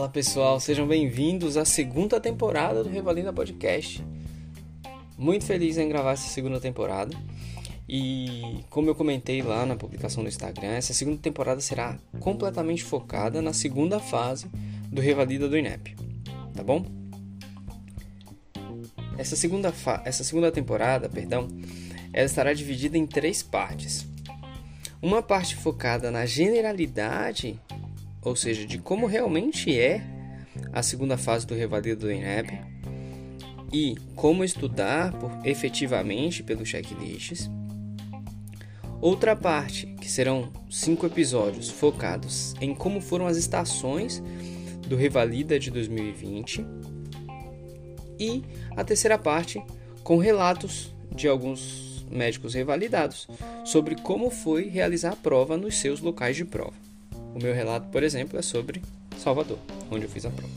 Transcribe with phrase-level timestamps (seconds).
[0.00, 4.02] Fala pessoal, sejam bem-vindos à segunda temporada do Revalida Podcast.
[5.18, 7.14] Muito feliz em gravar essa segunda temporada.
[7.86, 13.42] E como eu comentei lá na publicação do Instagram, essa segunda temporada será completamente focada
[13.42, 14.46] na segunda fase
[14.90, 15.94] do Revalida do INEP.
[16.54, 16.82] Tá bom?
[19.18, 19.70] Essa segunda,
[20.06, 21.46] essa segunda temporada, perdão,
[22.10, 24.06] ela estará dividida em três partes.
[25.02, 27.60] Uma parte focada na generalidade
[28.22, 30.02] ou seja, de como realmente é
[30.72, 32.58] a segunda fase do revalido do INEP
[33.72, 37.50] e como estudar por, efetivamente pelos checklists.
[39.00, 44.22] Outra parte, que serão cinco episódios focados em como foram as estações
[44.86, 46.66] do Revalida de 2020.
[48.18, 48.42] E
[48.76, 49.62] a terceira parte,
[50.02, 53.26] com relatos de alguns médicos revalidados
[53.64, 56.89] sobre como foi realizar a prova nos seus locais de prova.
[57.34, 58.82] O meu relato, por exemplo, é sobre
[59.16, 59.58] Salvador,
[59.90, 60.52] onde eu fiz a prova.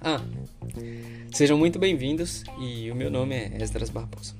[0.00, 0.20] Ah,
[1.32, 4.34] sejam muito bem-vindos e o meu nome é Esdras Barbosa.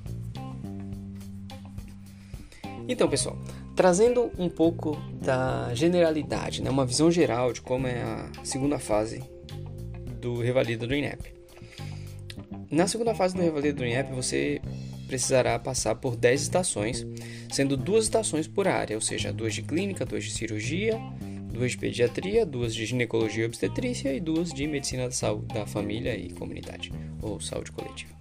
[2.89, 3.37] Então, pessoal,
[3.77, 9.23] trazendo um pouco da generalidade, né, uma visão geral de como é a segunda fase
[10.21, 11.35] do Revalida do INEP.
[12.71, 14.61] Na segunda fase do Revalida do INEP, você
[15.11, 17.05] precisará passar por 10 estações,
[17.51, 20.97] sendo duas estações por área, ou seja, duas de clínica, duas de cirurgia,
[21.53, 25.67] duas de pediatria, duas de ginecologia e obstetrícia e duas de medicina da saúde da
[25.67, 28.15] família e comunidade, ou saúde coletiva.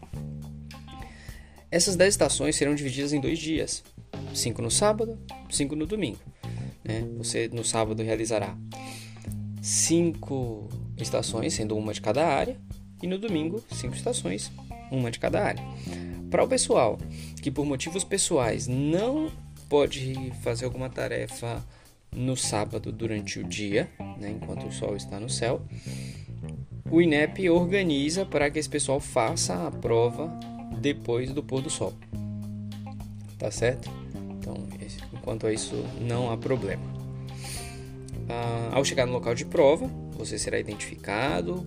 [1.69, 3.83] Essas 10 estações serão divididas em dois dias,
[4.33, 5.15] 5 no sábado,
[5.51, 6.17] 5 no domingo.
[6.83, 7.07] Né?
[7.19, 8.57] Você no sábado realizará
[9.61, 10.67] cinco
[10.97, 12.57] estações, sendo uma de cada área,
[13.03, 14.51] e no domingo, cinco estações,
[14.91, 15.63] uma de cada área.
[16.29, 16.97] Para o pessoal
[17.41, 19.31] que por motivos pessoais não
[19.67, 21.63] pode fazer alguma tarefa
[22.11, 25.61] no sábado durante o dia, né, enquanto o sol está no céu,
[26.89, 30.27] o INEP organiza para que esse pessoal faça a prova
[30.79, 31.93] depois do pôr do sol.
[33.37, 33.89] Tá certo?
[34.37, 34.55] Então,
[35.13, 36.83] enquanto a isso, não há problema.
[38.27, 41.65] Ah, ao chegar no local de prova, você será identificado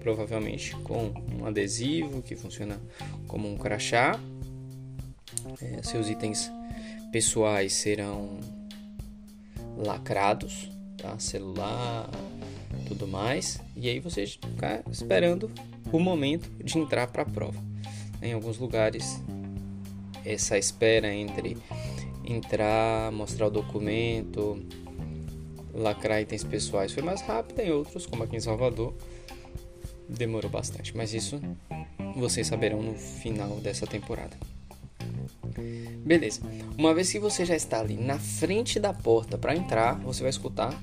[0.00, 2.80] provavelmente com um adesivo que funciona
[3.28, 4.18] como um crachá.
[5.60, 6.50] É, seus itens
[7.12, 8.40] pessoais serão
[9.76, 11.18] lacrados, tá?
[11.18, 12.10] celular,
[12.86, 13.60] tudo mais.
[13.76, 15.50] E aí você ficar esperando
[15.92, 17.62] o momento de entrar para a prova.
[18.22, 19.20] Em alguns lugares,
[20.24, 21.56] essa espera entre
[22.24, 24.62] entrar, mostrar o documento,
[25.74, 28.94] lacrar itens pessoais foi mais rápida, em outros, como aqui em Salvador,
[30.16, 31.40] demorou bastante, mas isso
[32.16, 34.36] vocês saberão no final dessa temporada.
[36.04, 36.40] Beleza.
[36.76, 40.30] Uma vez que você já está ali na frente da porta para entrar, você vai
[40.30, 40.74] escutar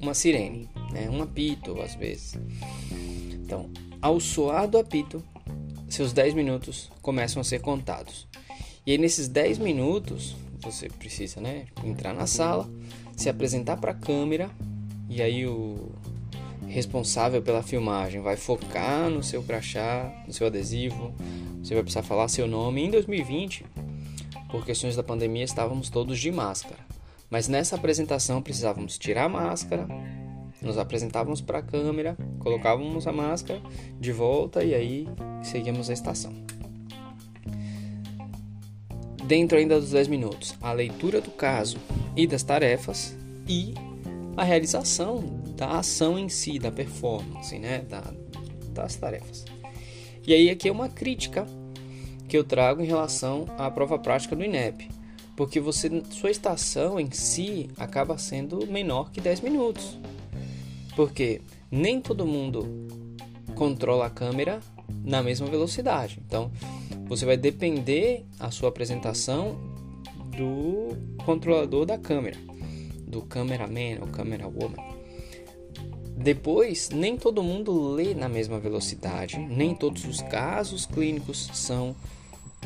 [0.00, 1.08] uma sirene, né?
[1.10, 2.38] um apito às vezes.
[3.32, 3.70] Então,
[4.00, 5.22] ao soar do apito,
[5.88, 8.28] seus 10 minutos começam a ser contados.
[8.86, 12.68] E aí, nesses 10 minutos, você precisa né, entrar na sala,
[13.16, 14.50] se apresentar para a câmera,
[15.08, 15.92] e aí o,
[16.68, 21.14] responsável pela filmagem vai focar no seu crachá, no seu adesivo,
[21.62, 22.84] você vai precisar falar seu nome.
[22.84, 23.64] Em 2020,
[24.50, 26.78] por questões da pandemia, estávamos todos de máscara,
[27.30, 29.88] mas nessa apresentação precisávamos tirar a máscara,
[30.60, 33.60] nos apresentávamos para a câmera, colocávamos a máscara
[33.98, 35.08] de volta e aí
[35.42, 36.32] seguíamos a estação.
[39.24, 41.76] Dentro ainda dos 10 minutos, a leitura do caso
[42.16, 43.14] e das tarefas
[43.46, 43.74] e
[44.36, 48.14] a realização da ação em si, da performance, né, da,
[48.72, 49.44] das tarefas.
[50.24, 51.46] E aí aqui é uma crítica
[52.28, 54.88] que eu trago em relação à prova prática do INEP,
[55.36, 59.98] porque você sua estação em si acaba sendo menor que 10 minutos.
[60.94, 62.86] Porque nem todo mundo
[63.56, 64.60] controla a câmera
[65.04, 66.20] na mesma velocidade.
[66.24, 66.52] Então,
[67.08, 69.58] você vai depender a sua apresentação
[70.36, 72.36] do controlador da câmera
[73.08, 74.97] do cameraman ou camerawoman.
[76.20, 81.94] Depois, nem todo mundo lê na mesma velocidade, nem todos os casos clínicos são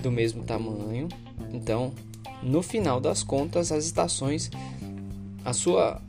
[0.00, 1.06] do mesmo tamanho.
[1.52, 1.92] Então,
[2.42, 4.50] no final das contas, as estações,
[5.44, 6.00] a sua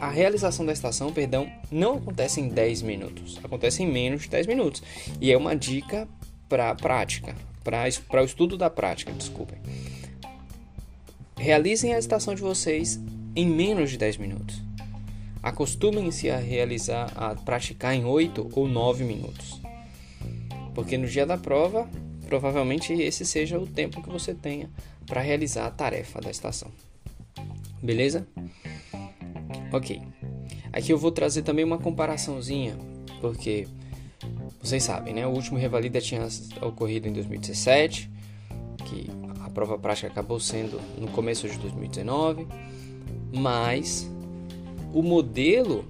[0.00, 4.46] a realização da estação, perdão, não acontece em 10 minutos, acontece em menos de 10
[4.46, 4.82] minutos.
[5.20, 6.08] E é uma dica
[6.48, 9.58] para a prática, para o estudo da prática, desculpem.
[11.36, 12.98] Realizem a estação de vocês
[13.36, 14.62] em menos de 10 minutos.
[15.44, 19.60] Acostumem-se a realizar, a praticar em 8 ou 9 minutos.
[20.74, 21.86] Porque no dia da prova,
[22.26, 24.70] provavelmente esse seja o tempo que você tenha
[25.06, 26.70] para realizar a tarefa da estação.
[27.82, 28.26] Beleza?
[29.70, 30.00] Ok.
[30.72, 32.78] Aqui eu vou trazer também uma comparaçãozinha,
[33.20, 33.68] porque
[34.62, 35.26] vocês sabem, né?
[35.26, 36.26] O último Revalida tinha
[36.62, 38.10] ocorrido em 2017,
[38.86, 39.10] que
[39.40, 42.46] a prova prática acabou sendo no começo de 2019,
[43.30, 44.10] mas
[44.94, 45.84] o modelo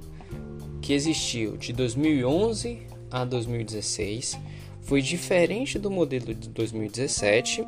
[0.81, 2.81] que existiu de 2011
[3.11, 4.39] a 2016
[4.83, 7.65] foi diferente do modelo de 2017,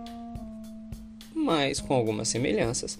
[1.34, 2.98] mas com algumas semelhanças,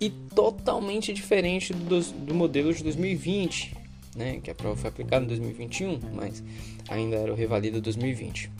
[0.00, 3.74] e totalmente diferente do, do modelo de 2020,
[4.14, 6.44] né, que a prova foi aplicada em 2021, mas
[6.88, 8.50] ainda era o revalida 2020.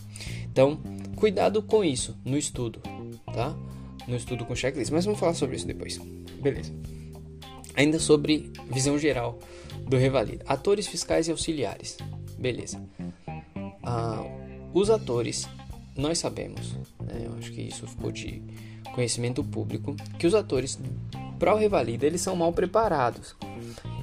[0.50, 0.78] Então,
[1.16, 2.80] cuidado com isso no estudo,
[3.26, 3.54] tá?
[4.06, 5.98] No estudo com checklist, mas vamos falar sobre isso depois.
[6.40, 6.72] Beleza.
[7.78, 9.38] Ainda sobre visão geral
[9.86, 10.44] do revalida.
[10.48, 11.96] Atores fiscais e auxiliares.
[12.36, 12.82] Beleza.
[13.84, 14.24] Ah,
[14.74, 15.48] os atores,
[15.96, 18.42] nós sabemos, né, eu acho que isso ficou de
[18.96, 20.76] conhecimento público, que os atores
[21.38, 23.36] para o Revalida eles são mal preparados.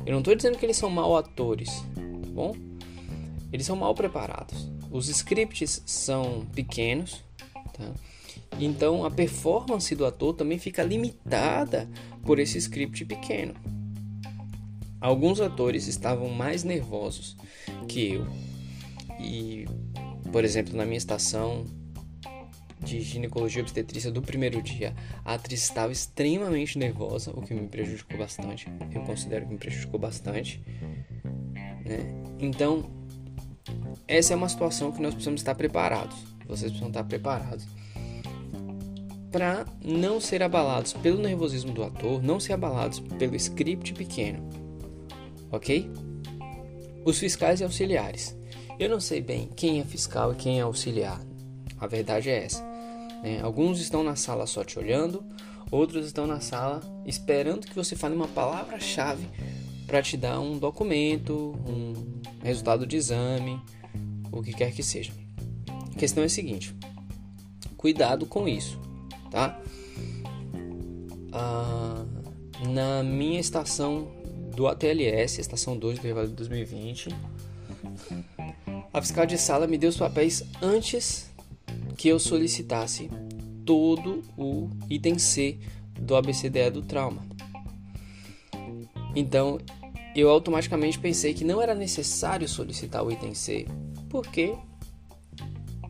[0.06, 2.56] Eu não estou dizendo que eles são mal atores, tá bom?
[3.51, 4.69] Eles são mal preparados.
[4.89, 7.22] Os scripts são pequenos,
[7.74, 7.92] tá?
[8.57, 11.89] Então a performance do ator também fica limitada
[12.25, 13.54] por esse script pequeno.
[15.00, 17.38] Alguns atores estavam mais nervosos
[17.88, 18.27] que eu
[19.19, 19.66] e
[20.36, 21.66] por exemplo, na minha estação
[22.81, 24.94] de ginecologia obstetrícia do primeiro dia,
[25.24, 28.68] a atriz estava extremamente nervosa, o que me prejudicou bastante.
[28.94, 30.62] Eu considero que me prejudicou bastante.
[31.86, 32.00] Né?
[32.38, 32.92] Então,
[34.06, 36.18] essa é uma situação que nós precisamos estar preparados.
[36.45, 37.66] Vocês precisam estar preparados
[39.36, 44.50] para não ser abalados pelo nervosismo do ator, não ser abalados pelo script pequeno,
[45.52, 45.92] ok?
[47.04, 48.34] Os fiscais e auxiliares.
[48.80, 51.20] Eu não sei bem quem é fiscal e quem é auxiliar.
[51.78, 52.64] A verdade é essa.
[53.22, 53.42] Né?
[53.42, 55.22] Alguns estão na sala só te olhando,
[55.70, 59.28] outros estão na sala esperando que você fale uma palavra-chave
[59.86, 63.62] para te dar um documento, um resultado de exame,
[64.32, 65.12] o que quer que seja.
[65.94, 66.74] A questão é a seguinte:
[67.76, 68.85] cuidado com isso,
[69.36, 69.62] tá?
[71.34, 72.06] Ah,
[72.70, 74.08] na minha estação
[74.56, 77.10] do ATLS, estação 2 do Revale de 2020,
[78.94, 81.30] a fiscal de sala me deu os papéis antes
[81.98, 83.10] que eu solicitasse
[83.66, 85.60] todo o item C
[86.00, 87.22] do ABCDE do trauma.
[89.14, 89.60] Então,
[90.16, 93.68] eu automaticamente pensei que não era necessário solicitar o item C,
[94.10, 94.56] porque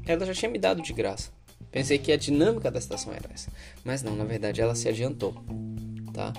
[0.07, 1.34] ela já tinha me dado de graça.
[1.75, 3.51] Pensei que a dinâmica da estação era essa,
[3.83, 5.35] mas não, na verdade ela se adiantou,
[6.13, 6.31] tá?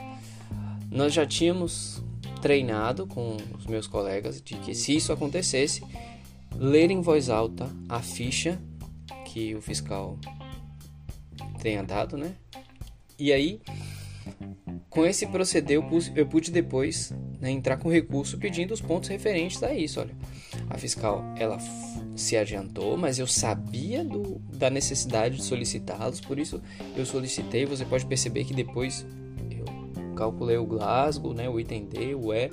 [0.91, 2.03] Nós já tínhamos
[2.41, 5.85] treinado com os meus colegas de que se isso acontecesse,
[6.59, 8.59] ler em voz alta a ficha
[9.27, 10.19] que o fiscal
[11.61, 12.33] tenha dado, né?
[13.19, 13.61] E aí,
[14.89, 15.79] com esse proceder,
[16.15, 20.01] eu, pude depois né, entrar com recurso pedindo os pontos referentes a isso.
[20.01, 20.17] Olha,
[20.69, 21.59] a fiscal ela
[22.15, 26.61] se adiantou, mas eu sabia do, da necessidade de solicitá-los, por isso
[26.97, 27.67] eu solicitei.
[27.67, 29.07] Você pode perceber que depois
[29.51, 29.65] eu
[30.15, 32.51] calculei o Glasgow, né, o item D, o E,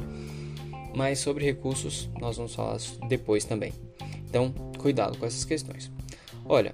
[0.95, 2.77] mas sobre recursos nós vamos falar
[3.07, 3.74] depois também.
[4.30, 5.92] Então, cuidado com essas questões.
[6.45, 6.74] Olha,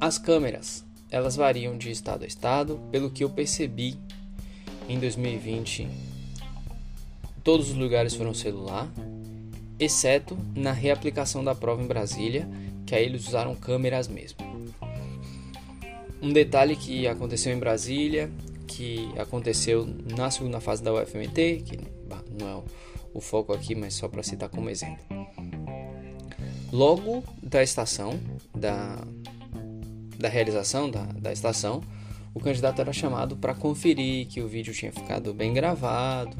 [0.00, 3.98] as câmeras, elas variam de estado a estado, pelo que eu percebi
[4.88, 5.88] em 2020,
[7.42, 8.88] todos os lugares foram celular,
[9.78, 12.48] exceto na reaplicação da prova em Brasília,
[12.86, 14.38] que aí eles usaram câmeras mesmo.
[16.22, 18.30] Um detalhe que aconteceu em Brasília,
[18.66, 21.78] que aconteceu na segunda fase da UFMT, que
[22.38, 22.62] não é
[23.12, 25.04] o foco aqui, mas só para citar como exemplo.
[26.72, 28.18] Logo da estação,
[28.52, 29.06] da,
[30.18, 31.80] da realização da, da estação,
[32.34, 36.36] o candidato era chamado para conferir que o vídeo tinha ficado bem gravado,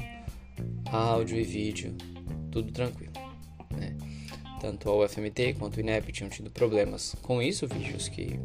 [0.91, 1.95] áudio e vídeo,
[2.51, 3.14] tudo tranquilo.
[4.59, 8.39] Tanto a UFMT quanto o INEP tinham tido problemas com isso, vídeos que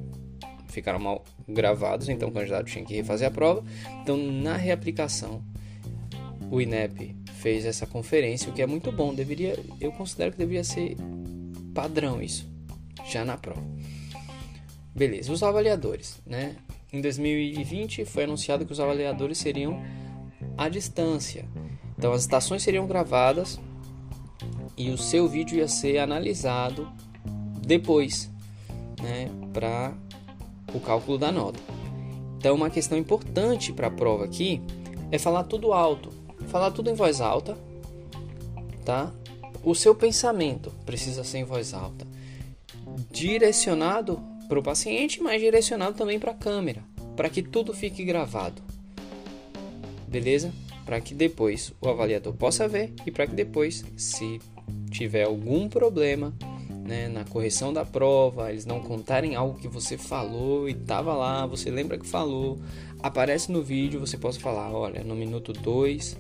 [0.68, 3.64] ficaram mal gravados, então o candidato tinha que refazer a prova.
[4.02, 5.42] Então, na reaplicação,
[6.50, 9.14] o INEP fez essa conferência, o que é muito bom.
[9.14, 10.96] Deveria, eu considero que deveria ser
[11.74, 12.48] padrão isso,
[13.08, 13.62] já na prova.
[14.94, 16.56] Beleza, os avaliadores, né?
[16.92, 19.80] Em 2020 foi anunciado que os avaliadores seriam
[20.58, 21.44] à distância.
[21.96, 23.60] Então as estações seriam gravadas
[24.80, 26.90] e o seu vídeo ia ser analisado
[27.60, 28.30] depois,
[29.02, 29.92] né, para
[30.72, 31.60] o cálculo da nota.
[32.38, 34.62] Então uma questão importante para a prova aqui
[35.12, 36.08] é falar tudo alto,
[36.46, 37.58] falar tudo em voz alta,
[38.82, 39.12] tá?
[39.62, 42.06] O seu pensamento precisa ser em voz alta,
[43.10, 44.18] direcionado
[44.48, 46.82] para o paciente, mas direcionado também para a câmera,
[47.14, 48.62] para que tudo fique gravado.
[50.08, 50.50] Beleza?
[50.90, 54.40] para que depois o avaliador possa ver e para que depois, se
[54.90, 56.34] tiver algum problema
[56.84, 61.46] né, na correção da prova, eles não contarem algo que você falou e estava lá,
[61.46, 62.58] você lembra que falou,
[63.02, 66.16] aparece no vídeo, você possa falar, olha, no minuto 2,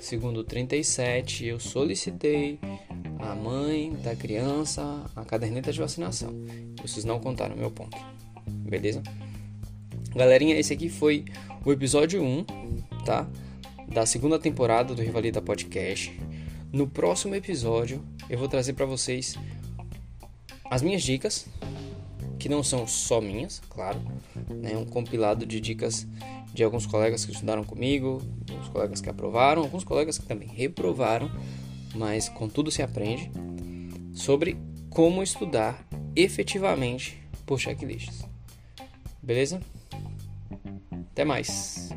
[0.00, 2.58] segundo 37, eu solicitei
[3.18, 6.34] a mãe da criança a caderneta de vacinação.
[6.82, 7.96] Vocês não contaram meu ponto.
[8.48, 9.02] Beleza?
[10.14, 11.24] Galerinha, esse aqui foi
[11.64, 12.44] o episódio 1,
[13.04, 13.26] tá?
[13.88, 16.12] Da segunda temporada do Rivalida Podcast.
[16.72, 19.36] No próximo episódio, eu vou trazer para vocês
[20.70, 21.46] as minhas dicas,
[22.38, 24.00] que não são só minhas, claro,
[24.48, 24.74] né?
[24.74, 26.06] um compilado de dicas
[26.54, 31.30] de alguns colegas que estudaram comigo, alguns colegas que aprovaram, alguns colegas que também reprovaram,
[31.94, 33.30] mas com tudo se aprende,
[34.14, 34.56] sobre
[34.88, 35.86] como estudar
[36.16, 38.24] efetivamente por checklists.
[39.22, 39.60] Beleza?
[41.10, 41.90] Até mais!